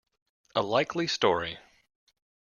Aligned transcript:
A 0.55 0.63
likely 0.63 1.05
story! 1.05 1.59